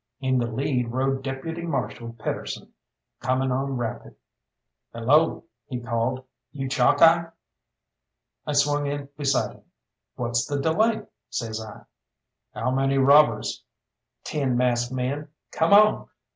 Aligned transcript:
In 0.19 0.39
the 0.39 0.47
lead 0.47 0.91
rode 0.91 1.21
Deputy 1.23 1.61
Marshal 1.61 2.13
Pedersen, 2.17 2.73
coming 3.19 3.51
on 3.51 3.77
rapid. 3.77 4.15
"Hello," 4.91 5.43
he 5.67 5.79
called, 5.79 6.25
"you, 6.51 6.67
Chalkeye!" 6.67 7.29
I 8.47 8.51
swung 8.53 8.87
in 8.87 9.09
beside 9.15 9.57
him. 9.57 9.63
"What's 10.15 10.47
the 10.47 10.59
delay?" 10.59 11.03
says 11.29 11.63
I. 11.63 11.85
"How 12.59 12.71
many 12.71 12.97
robbers?" 12.97 13.63
"Ten 14.23 14.57
masked 14.57 14.91
men, 14.91 15.27
come 15.51 15.71
on! 15.71 16.07